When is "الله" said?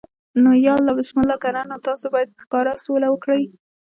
0.79-0.93, 1.21-1.37